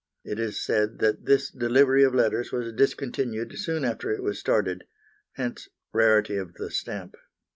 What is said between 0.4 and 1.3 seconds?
said that